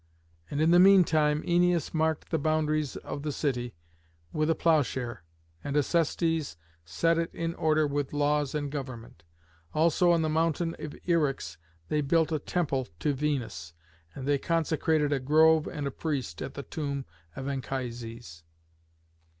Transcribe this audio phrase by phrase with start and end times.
[0.49, 3.75] And in the mean time Æneas marked the boundaries of the city
[4.33, 5.23] with a ploughshare,
[5.63, 9.21] and Acestes set it in order with laws and government.
[9.75, 11.57] Also on the mountain of Eryx
[11.89, 13.75] they built a temple to Venus,
[14.15, 17.05] and they consecrated a grove and a priest at the tomb
[17.35, 18.43] of Anchises.